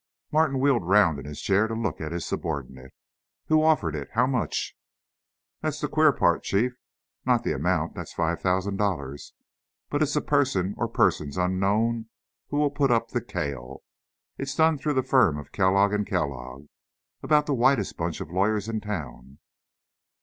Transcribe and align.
Martin 0.31 0.57
wheeled 0.59 0.83
round 0.83 1.19
in 1.19 1.25
his 1.25 1.39
chair 1.39 1.67
to 1.67 1.75
look 1.75 2.01
at 2.01 2.11
his 2.11 2.25
subordinate. 2.25 2.91
"Who 3.49 3.61
offered 3.61 3.95
it? 3.95 4.09
How 4.13 4.25
much?" 4.25 4.75
"That's 5.61 5.79
the 5.79 5.87
queer 5.87 6.11
part, 6.11 6.41
Chief. 6.41 6.73
Not 7.23 7.43
the 7.43 7.53
amount, 7.53 7.93
that's 7.93 8.11
five 8.11 8.41
thousand 8.41 8.77
dollars, 8.77 9.35
but 9.91 10.01
it's 10.01 10.15
a 10.15 10.21
person 10.21 10.73
or 10.75 10.87
persons 10.87 11.37
unknown 11.37 12.07
who 12.49 12.57
will 12.57 12.71
put 12.71 12.89
up 12.89 13.09
the 13.09 13.21
kale. 13.21 13.83
It's 14.39 14.55
done 14.55 14.79
through 14.79 14.95
the 14.95 15.03
firm 15.03 15.37
of 15.37 15.51
Kellogg 15.51 15.93
and 15.93 16.07
Kellogg, 16.07 16.65
about 17.21 17.45
the 17.45 17.53
whitest 17.53 17.95
bunch 17.95 18.19
of 18.21 18.31
lawyers 18.31 18.67
in 18.67 18.81
town. 18.81 19.37